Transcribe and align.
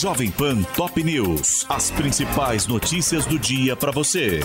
Jovem 0.00 0.30
Pan 0.30 0.62
Top 0.76 1.02
News. 1.02 1.66
As 1.68 1.90
principais 1.90 2.68
notícias 2.68 3.26
do 3.26 3.36
dia 3.36 3.74
para 3.74 3.90
você. 3.90 4.38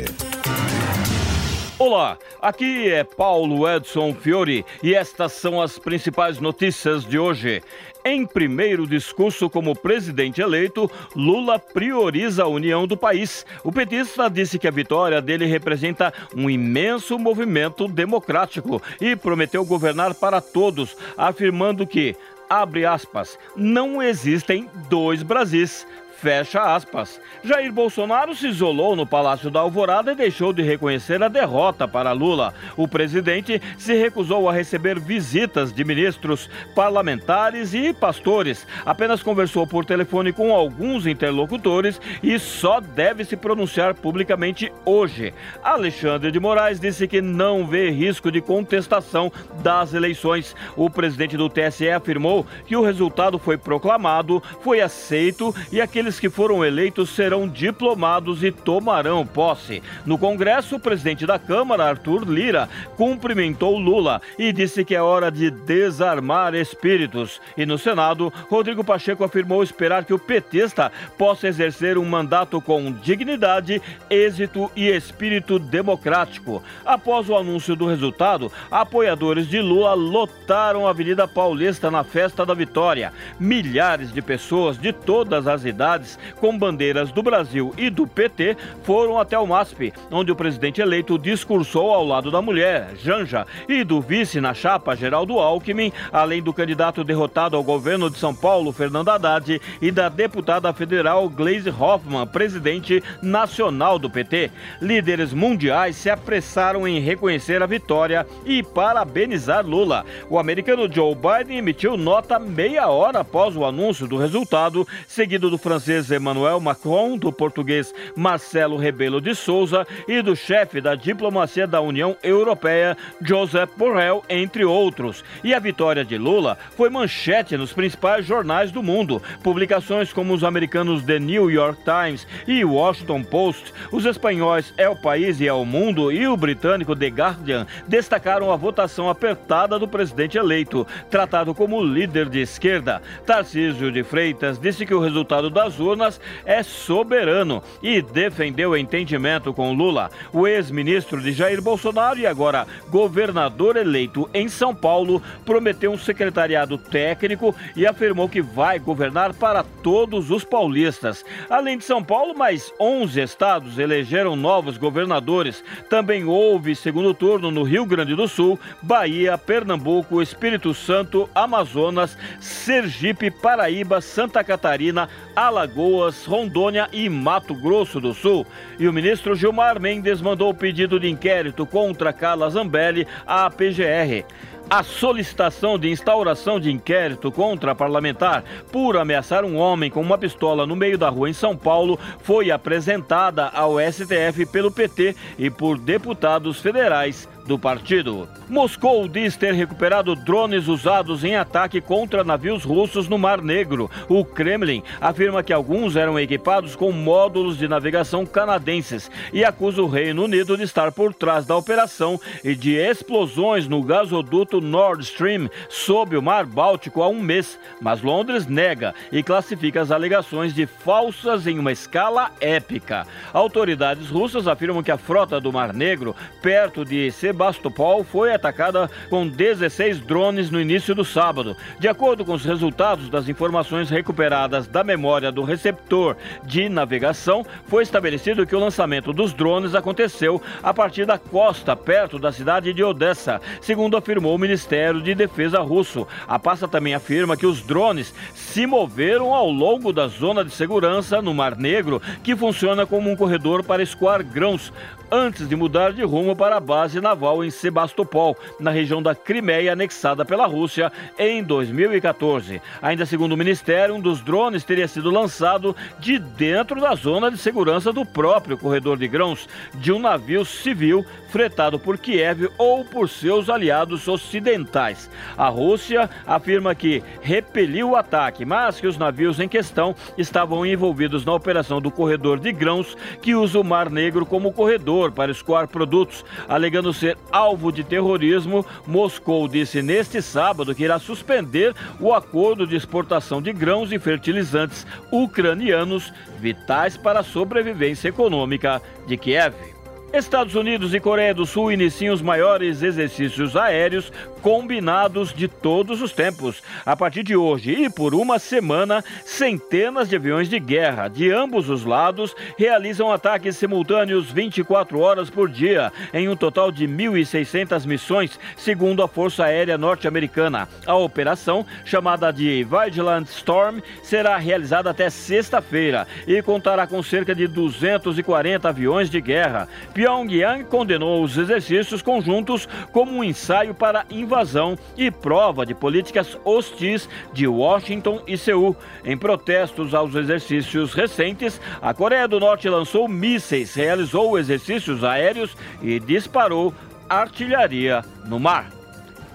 Olá, 1.77 2.17
aqui 2.41 2.89
é 2.89 3.03
Paulo 3.03 3.69
Edson 3.69 4.15
Fiore 4.15 4.65
e 4.81 4.95
estas 4.95 5.33
são 5.33 5.61
as 5.61 5.77
principais 5.77 6.39
notícias 6.39 7.05
de 7.05 7.19
hoje. 7.19 7.61
Em 8.03 8.25
primeiro 8.25 8.87
discurso 8.87 9.49
como 9.49 9.75
presidente 9.75 10.41
eleito, 10.41 10.89
Lula 11.15 11.59
prioriza 11.59 12.43
a 12.43 12.47
união 12.47 12.87
do 12.87 12.97
país. 12.97 13.45
O 13.63 13.71
petista 13.71 14.29
disse 14.29 14.57
que 14.57 14.67
a 14.67 14.71
vitória 14.71 15.21
dele 15.21 15.45
representa 15.45 16.11
um 16.35 16.49
imenso 16.49 17.17
movimento 17.19 17.87
democrático 17.87 18.81
e 18.99 19.15
prometeu 19.15 19.63
governar 19.63 20.15
para 20.15 20.41
todos, 20.41 20.97
afirmando 21.15 21.85
que 21.85 22.15
abre 22.49 22.85
aspas, 22.85 23.37
não 23.55 24.01
existem 24.01 24.69
dois 24.89 25.23
Brasis. 25.23 25.85
Fecha 26.17 26.61
aspas. 26.73 27.19
Jair 27.43 27.71
Bolsonaro 27.71 28.33
se 28.33 28.47
isolou 28.47 28.95
no 28.95 29.05
Palácio 29.05 29.51
da 29.51 29.59
Alvorada 29.59 30.13
e 30.13 30.15
deixou 30.15 30.53
de 30.53 30.61
reconhecer 30.61 31.21
a 31.21 31.27
derrota 31.27 31.85
para 31.85 32.13
Lula. 32.13 32.53
O 32.77 32.87
presidente 32.87 33.61
se 33.77 33.93
recusou 33.93 34.47
a 34.47 34.53
receber 34.53 34.99
visitas 34.99 35.73
de 35.73 35.83
ministros, 35.83 36.49
parlamentares 36.73 37.73
e 37.73 37.93
pastores. 37.93 38.65
Apenas 38.85 39.21
conversou 39.21 39.67
por 39.67 39.83
telefone 39.83 40.31
com 40.31 40.53
alguns 40.53 41.05
interlocutores 41.05 41.99
e 42.21 42.39
só 42.39 42.79
deve 42.79 43.25
se 43.25 43.35
pronunciar 43.35 43.93
publicamente 43.93 44.71
hoje. 44.85 45.33
Alexandre 45.61 46.31
de 46.31 46.39
Moraes 46.39 46.79
disse 46.79 47.07
que 47.07 47.21
não 47.21 47.67
vê 47.67 47.89
risco 47.89 48.31
de 48.31 48.39
contestação 48.39 49.31
das 49.61 49.93
eleições. 49.93 50.55
O 50.77 50.89
presidente 50.89 51.35
do 51.35 51.49
TSE 51.49 51.89
afirmou 51.89 52.45
que 52.65 52.77
o 52.77 52.83
resultado 52.83 53.37
foi 53.37 53.57
proclamado, 53.57 54.41
foi 54.61 54.79
aceito 54.79 55.53
e 55.71 55.81
aqueles 55.81 56.12
Aqueles 56.13 56.19
que 56.19 56.29
foram 56.29 56.63
eleitos 56.63 57.09
serão 57.09 57.47
diplomados 57.47 58.43
e 58.43 58.51
tomarão 58.51 59.25
posse. 59.25 59.81
No 60.05 60.17
Congresso, 60.17 60.75
o 60.75 60.79
presidente 60.79 61.25
da 61.25 61.39
Câmara, 61.39 61.85
Arthur 61.85 62.29
Lira, 62.29 62.69
cumprimentou 62.95 63.77
Lula 63.77 64.21
e 64.37 64.51
disse 64.53 64.85
que 64.85 64.93
é 64.93 65.01
hora 65.01 65.31
de 65.31 65.49
desarmar 65.49 66.53
espíritos. 66.53 67.41
E 67.57 67.65
no 67.65 67.79
Senado, 67.79 68.31
Rodrigo 68.47 68.83
Pacheco 68.83 69.23
afirmou 69.23 69.63
esperar 69.63 70.05
que 70.05 70.13
o 70.13 70.19
petista 70.19 70.91
possa 71.17 71.47
exercer 71.47 71.97
um 71.97 72.05
mandato 72.05 72.61
com 72.61 72.91
dignidade, 72.91 73.81
êxito 74.09 74.69
e 74.75 74.89
espírito 74.89 75.57
democrático. 75.57 76.61
Após 76.85 77.27
o 77.27 77.35
anúncio 77.35 77.75
do 77.75 77.87
resultado, 77.87 78.51
apoiadores 78.69 79.47
de 79.47 79.59
Lula 79.59 79.95
lotaram 79.95 80.85
a 80.85 80.91
Avenida 80.91 81.27
Paulista 81.27 81.89
na 81.89 82.03
festa 82.03 82.45
da 82.45 82.53
vitória. 82.53 83.11
Milhares 83.39 84.13
de 84.13 84.21
pessoas 84.21 84.77
de 84.77 84.93
todas 84.93 85.47
as 85.47 85.65
idades 85.65 85.92
com 86.39 86.57
bandeiras 86.57 87.11
do 87.11 87.21
Brasil 87.21 87.73
e 87.77 87.89
do 87.89 88.07
PT 88.07 88.57
foram 88.83 89.19
até 89.19 89.37
o 89.37 89.45
MASP, 89.45 89.93
onde 90.11 90.31
o 90.31 90.35
presidente 90.35 90.81
eleito 90.81 91.17
discursou 91.17 91.91
ao 91.91 92.05
lado 92.05 92.31
da 92.31 92.41
mulher, 92.41 92.89
Janja, 93.01 93.45
e 93.67 93.83
do 93.83 94.01
vice 94.01 94.41
na 94.41 94.53
chapa 94.53 94.95
Geraldo 94.95 95.39
Alckmin, 95.39 95.91
além 96.11 96.41
do 96.41 96.53
candidato 96.53 97.03
derrotado 97.03 97.55
ao 97.55 97.63
governo 97.63 98.09
de 98.09 98.17
São 98.17 98.33
Paulo, 98.33 98.71
Fernando 98.71 99.09
Haddad, 99.09 99.61
e 99.81 99.91
da 99.91 100.09
deputada 100.09 100.73
federal 100.73 101.29
Gleisi 101.29 101.69
Hoffmann, 101.69 102.25
presidente 102.27 103.03
nacional 103.21 103.99
do 103.99 104.09
PT. 104.09 104.51
Líderes 104.81 105.33
mundiais 105.33 105.95
se 105.95 106.09
apressaram 106.09 106.87
em 106.87 106.99
reconhecer 106.99 107.61
a 107.61 107.67
vitória 107.67 108.25
e 108.45 108.63
parabenizar 108.63 109.65
Lula. 109.65 110.05
O 110.29 110.39
americano 110.39 110.91
Joe 110.91 111.15
Biden 111.15 111.57
emitiu 111.57 111.97
nota 111.97 112.39
meia 112.39 112.87
hora 112.87 113.19
após 113.19 113.55
o 113.55 113.65
anúncio 113.65 114.07
do 114.07 114.17
resultado, 114.17 114.87
seguido 115.07 115.49
do 115.49 115.57
francês 115.57 115.82
francês 115.83 116.11
Emmanuel 116.11 116.61
Macron, 116.61 117.17
do 117.17 117.29
português 117.29 117.93
Marcelo 118.15 118.77
Rebelo 118.77 119.19
de 119.19 119.35
Souza 119.35 119.85
e 120.07 120.21
do 120.21 120.33
chefe 120.33 120.79
da 120.79 120.95
diplomacia 120.95 121.67
da 121.67 121.81
União 121.81 122.15
Europeia, 122.23 122.95
Josep 123.21 123.73
Borrell, 123.75 124.23
entre 124.29 124.63
outros. 124.63 125.25
E 125.43 125.53
a 125.53 125.59
vitória 125.59 126.05
de 126.05 126.17
Lula 126.17 126.57
foi 126.77 126.89
manchete 126.89 127.57
nos 127.57 127.73
principais 127.73 128.25
jornais 128.25 128.71
do 128.71 128.81
mundo. 128.81 129.21
Publicações 129.43 130.13
como 130.13 130.33
os 130.33 130.43
americanos 130.45 131.03
The 131.03 131.19
New 131.19 131.51
York 131.51 131.81
Times 131.83 132.25
e 132.47 132.63
Washington 132.63 133.21
Post, 133.21 133.73
os 133.91 134.05
espanhóis 134.05 134.73
El 134.77 134.95
País 134.95 135.41
e 135.41 135.47
El 135.47 135.65
Mundo 135.65 136.13
e 136.13 136.25
o 136.27 136.37
britânico 136.37 136.95
The 136.95 137.07
Guardian 137.07 137.67
destacaram 137.87 138.51
a 138.51 138.55
votação 138.55 139.09
apertada 139.09 139.77
do 139.77 139.87
presidente 139.87 140.37
eleito, 140.37 140.87
tratado 141.09 141.53
como 141.53 141.83
líder 141.83 142.29
de 142.29 142.39
esquerda. 142.39 143.01
Tarcísio 143.25 143.91
de 143.91 144.01
Freitas 144.03 144.57
disse 144.57 144.85
que 144.85 144.93
o 144.93 145.01
resultado 145.01 145.49
das 145.49 145.72
urnas 145.79 146.19
é 146.45 146.63
soberano 146.63 147.61
e 147.81 148.01
defendeu 148.01 148.71
o 148.71 148.77
entendimento 148.77 149.53
com 149.53 149.73
Lula. 149.73 150.09
O 150.31 150.47
ex-ministro 150.47 151.21
de 151.21 151.31
Jair 151.31 151.61
Bolsonaro 151.61 152.19
e 152.19 152.27
agora 152.27 152.67
governador 152.89 153.77
eleito 153.77 154.29
em 154.33 154.47
São 154.47 154.73
Paulo 154.73 155.21
prometeu 155.45 155.91
um 155.91 155.97
secretariado 155.97 156.77
técnico 156.77 157.55
e 157.75 157.85
afirmou 157.85 158.29
que 158.29 158.41
vai 158.41 158.79
governar 158.79 159.33
para 159.33 159.63
todos 159.63 160.31
os 160.31 160.43
paulistas. 160.43 161.25
Além 161.49 161.77
de 161.77 161.85
São 161.85 162.03
Paulo, 162.03 162.35
mais 162.35 162.71
11 162.79 163.21
estados 163.21 163.77
elegeram 163.79 164.35
novos 164.35 164.77
governadores. 164.77 165.63
Também 165.89 166.25
houve 166.25 166.75
segundo 166.75 167.13
turno 167.13 167.51
no 167.51 167.63
Rio 167.63 167.85
Grande 167.85 168.15
do 168.15 168.27
Sul, 168.27 168.59
Bahia, 168.81 169.37
Pernambuco, 169.37 170.21
Espírito 170.21 170.73
Santo, 170.73 171.29
Amazonas, 171.33 172.17
Sergipe, 172.39 173.31
Paraíba, 173.31 174.01
Santa 174.01 174.43
Catarina, 174.43 175.09
Alagoas 175.35 175.62
Alagoas, 175.63 176.25
Rondônia 176.25 176.89
e 176.91 177.07
Mato 177.07 177.55
Grosso 177.55 178.01
do 178.01 178.13
Sul. 178.13 178.45
E 178.77 178.87
o 178.87 178.93
ministro 178.93 179.33
Gilmar 179.33 179.79
Mendes 179.79 180.21
mandou 180.21 180.49
o 180.49 180.53
pedido 180.53 180.99
de 180.99 181.09
inquérito 181.09 181.65
contra 181.65 182.11
Carla 182.11 182.49
Zambelli 182.49 183.07
à 183.25 183.49
PGR. 183.49 184.25
A 184.69 184.81
solicitação 184.81 185.77
de 185.77 185.89
instauração 185.89 186.59
de 186.59 186.71
inquérito 186.71 187.31
contra 187.31 187.75
parlamentar 187.75 188.43
por 188.71 188.97
ameaçar 188.97 189.45
um 189.45 189.57
homem 189.57 189.91
com 189.91 190.01
uma 190.01 190.17
pistola 190.17 190.65
no 190.65 190.75
meio 190.75 190.97
da 190.97 191.09
rua 191.09 191.29
em 191.29 191.33
São 191.33 191.55
Paulo 191.55 191.99
foi 192.23 192.49
apresentada 192.49 193.47
ao 193.49 193.79
STF 193.79 194.45
pelo 194.47 194.71
PT 194.71 195.15
e 195.37 195.49
por 195.49 195.77
deputados 195.77 196.59
federais 196.59 197.27
do 197.45 197.59
partido. 197.59 198.27
Moscou 198.49 199.07
diz 199.07 199.35
ter 199.35 199.53
recuperado 199.53 200.15
drones 200.15 200.67
usados 200.67 201.23
em 201.23 201.35
ataque 201.35 201.81
contra 201.81 202.23
navios 202.23 202.63
russos 202.63 203.07
no 203.07 203.17
Mar 203.17 203.41
Negro. 203.41 203.89
O 204.07 204.23
Kremlin 204.23 204.83
afirma 204.99 205.43
que 205.43 205.53
alguns 205.53 205.95
eram 205.95 206.19
equipados 206.19 206.75
com 206.75 206.91
módulos 206.91 207.57
de 207.57 207.67
navegação 207.67 208.25
canadenses 208.25 209.09
e 209.31 209.43
acusa 209.43 209.81
o 209.81 209.87
Reino 209.87 210.23
Unido 210.23 210.57
de 210.57 210.63
estar 210.63 210.91
por 210.91 211.13
trás 211.13 211.45
da 211.45 211.55
operação 211.55 212.19
e 212.43 212.55
de 212.55 212.75
explosões 212.75 213.67
no 213.67 213.83
gasoduto 213.83 214.52
Nord 214.61 215.03
Stream 215.03 215.49
sob 215.69 216.17
o 216.17 216.21
Mar 216.21 216.45
Báltico 216.45 217.01
há 217.01 217.07
um 217.07 217.21
mês. 217.21 217.59
Mas 217.81 218.01
Londres 218.01 218.47
nega 218.47 218.93
e 219.11 219.23
classifica 219.23 219.81
as 219.81 219.91
alegações 219.91 220.53
de 220.53 220.65
falsas 220.65 221.47
em 221.47 221.59
uma 221.59 221.71
escala 221.71 222.31
épica. 222.39 223.05
Autoridades 223.31 224.09
russas 224.09 224.47
afirmam 224.47 224.83
que 224.83 224.91
a 224.91 224.97
frota 224.97 225.39
do 225.39 225.51
Mar 225.51 225.73
Negro, 225.73 226.15
perto 226.41 226.85
de 226.85 227.11
Sebastopol 227.11 228.03
foi 228.03 228.33
atacada 228.33 228.89
com 229.09 229.27
16 229.27 229.99
drones 229.99 230.49
no 230.49 230.59
início 230.59 230.93
do 230.95 231.05
sábado. 231.05 231.55
De 231.79 231.87
acordo 231.87 232.25
com 232.25 232.33
os 232.33 232.45
resultados 232.45 233.09
das 233.09 233.27
informações 233.27 233.89
recuperadas 233.89 234.67
da 234.67 234.83
memória 234.83 235.31
do 235.31 235.43
receptor 235.43 236.15
de 236.43 236.69
navegação, 236.69 237.45
foi 237.67 237.83
estabelecido 237.83 238.45
que 238.45 238.55
o 238.55 238.59
lançamento 238.59 239.13
dos 239.13 239.33
drones 239.33 239.75
aconteceu 239.75 240.41
a 240.61 240.73
partir 240.73 241.05
da 241.05 241.17
costa, 241.17 241.75
perto 241.75 242.19
da 242.19 242.31
cidade 242.31 242.73
de 242.73 242.83
Odessa, 242.83 243.41
segundo 243.61 243.97
afirmou 243.97 244.35
o 244.35 244.39
Ministério 244.43 245.01
de 245.01 245.15
Defesa 245.15 245.61
russo. 245.61 246.05
A 246.27 246.37
pasta 246.37 246.67
também 246.67 246.93
afirma 246.93 247.37
que 247.37 247.45
os 247.45 247.61
drones 247.61 248.13
se 248.35 248.67
moveram 248.67 249.33
ao 249.33 249.49
longo 249.49 249.93
da 249.93 250.07
zona 250.07 250.43
de 250.43 250.51
segurança 250.51 251.21
no 251.21 251.33
Mar 251.33 251.55
Negro, 251.55 252.01
que 252.21 252.35
funciona 252.35 252.85
como 252.85 253.09
um 253.09 253.15
corredor 253.15 253.63
para 253.63 253.81
escoar 253.81 254.21
grãos, 254.21 254.73
antes 255.09 255.47
de 255.47 255.55
mudar 255.55 255.93
de 255.93 256.03
rumo 256.03 256.35
para 256.35 256.57
a 256.57 256.59
base 256.59 256.99
naval 256.99 257.43
em 257.43 257.51
Sebastopol, 257.51 258.35
na 258.59 258.71
região 258.71 259.01
da 259.01 259.13
Crimeia 259.13 259.73
anexada 259.73 260.25
pela 260.25 260.45
Rússia 260.45 260.91
em 261.17 261.43
2014. 261.43 262.61
Ainda 262.81 263.05
segundo 263.05 263.33
o 263.33 263.37
Ministério, 263.37 263.95
um 263.95 264.01
dos 264.01 264.21
drones 264.21 264.63
teria 264.63 264.87
sido 264.87 265.11
lançado 265.11 265.75
de 265.99 266.17
dentro 266.17 266.81
da 266.81 266.95
zona 266.95 267.31
de 267.31 267.37
segurança 267.37 267.93
do 267.93 268.03
próprio 268.03 268.57
corredor 268.57 268.97
de 268.97 269.07
grãos 269.07 269.47
de 269.75 269.91
um 269.91 269.99
navio 269.99 270.43
civil 270.43 271.05
fretado 271.29 271.79
por 271.79 271.97
Kiev 271.97 272.49
ou 272.57 272.83
por 272.83 273.07
seus 273.07 273.49
aliados 273.49 274.01
sociais 274.01 274.32
ocidentais. 274.33 275.09
A 275.37 275.47
Rússia 275.47 276.09
afirma 276.25 276.73
que 276.73 277.03
repeliu 277.21 277.91
o 277.91 277.95
ataque, 277.95 278.43
mas 278.43 278.79
que 278.79 278.87
os 278.87 278.97
navios 278.97 279.39
em 279.39 279.47
questão 279.47 279.95
estavam 280.17 280.65
envolvidos 280.65 281.23
na 281.23 281.33
operação 281.33 281.79
do 281.79 281.91
corredor 281.91 282.39
de 282.39 282.51
grãos 282.51 282.97
que 283.21 283.35
usa 283.35 283.59
o 283.59 283.63
Mar 283.63 283.89
Negro 283.89 284.25
como 284.25 284.51
corredor 284.51 285.11
para 285.11 285.31
escoar 285.31 285.67
produtos. 285.67 286.25
Alegando 286.47 286.93
ser 286.93 287.17
alvo 287.31 287.71
de 287.71 287.83
terrorismo, 287.83 288.65
Moscou 288.87 289.47
disse 289.47 289.81
neste 289.81 290.21
sábado 290.21 290.73
que 290.73 290.83
irá 290.83 290.97
suspender 290.97 291.75
o 291.99 292.13
acordo 292.13 292.65
de 292.65 292.75
exportação 292.75 293.41
de 293.41 293.53
grãos 293.53 293.91
e 293.91 293.99
fertilizantes 293.99 294.87
ucranianos 295.11 296.11
vitais 296.39 296.97
para 296.97 297.19
a 297.19 297.23
sobrevivência 297.23 298.09
econômica 298.09 298.81
de 299.07 299.15
Kiev. 299.17 299.72
Estados 300.13 300.53
Unidos 300.53 300.93
e 300.93 300.99
Coreia 300.99 301.33
do 301.33 301.43
Sul 301.43 301.71
iniciam 301.71 302.13
os 302.13 302.21
maiores 302.21 302.83
exercícios 302.83 303.55
aéreos 303.55 304.13
combinados 304.43 305.33
de 305.33 305.47
todos 305.47 306.01
os 306.01 306.11
tempos. 306.11 306.61
A 306.85 306.97
partir 306.97 307.23
de 307.23 307.33
hoje 307.33 307.71
e 307.71 307.89
por 307.89 308.13
uma 308.13 308.37
semana, 308.37 309.01
centenas 309.25 310.09
de 310.09 310.17
aviões 310.17 310.49
de 310.49 310.59
guerra 310.59 311.07
de 311.07 311.31
ambos 311.31 311.69
os 311.69 311.85
lados 311.85 312.35
realizam 312.57 313.09
ataques 313.09 313.55
simultâneos 313.55 314.29
24 314.29 314.99
horas 314.99 315.29
por 315.29 315.49
dia, 315.49 315.93
em 316.13 316.27
um 316.27 316.35
total 316.35 316.71
de 316.71 316.85
1.600 316.85 317.85
missões, 317.87 318.37
segundo 318.57 319.01
a 319.01 319.07
Força 319.07 319.45
Aérea 319.45 319.77
Norte-Americana. 319.77 320.67
A 320.85 320.95
operação, 320.95 321.65
chamada 321.85 322.29
de 322.31 322.65
Vigilant 322.65 323.27
Storm, 323.27 323.79
será 324.01 324.35
realizada 324.37 324.89
até 324.89 325.09
sexta-feira 325.09 326.05
e 326.27 326.41
contará 326.41 326.85
com 326.85 327.01
cerca 327.01 327.33
de 327.33 327.47
240 327.47 328.67
aviões 328.67 329.09
de 329.09 329.21
guerra. 329.21 329.69
Pyongyang 329.93 330.65
condenou 330.65 331.23
os 331.23 331.37
exercícios 331.37 332.01
conjuntos 332.01 332.67
como 332.91 333.13
um 333.13 333.23
ensaio 333.23 333.73
para 333.73 334.05
invasão 334.33 334.77
e 334.97 335.11
prova 335.11 335.65
de 335.65 335.75
políticas 335.75 336.37
hostis 336.43 337.07
de 337.31 337.47
Washington 337.47 338.21
e 338.25 338.35
Seul. 338.35 338.75
Em 339.05 339.15
protestos 339.15 339.93
aos 339.93 340.15
exercícios 340.15 340.93
recentes, 340.93 341.61
a 341.81 341.93
Coreia 341.93 342.27
do 342.27 342.39
Norte 342.39 342.67
lançou 342.67 343.07
mísseis, 343.07 343.75
realizou 343.75 344.39
exercícios 344.39 345.03
aéreos 345.03 345.55
e 345.81 345.99
disparou 345.99 346.73
artilharia 347.07 348.03
no 348.25 348.39
mar. 348.39 348.71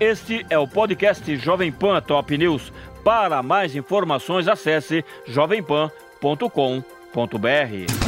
Este 0.01 0.45
é 0.51 0.59
o 0.59 0.67
podcast 0.67 1.37
Jovem 1.37 1.71
Pan 1.71 2.01
Top 2.01 2.37
News. 2.37 2.73
Para 3.05 3.43
mais 3.43 3.77
informações, 3.77 4.49
acesse 4.49 5.05
jovempan.com.br. 5.27 8.08